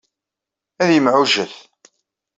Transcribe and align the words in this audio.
Ad 0.81 0.89
yemɛujjet. 0.93 1.55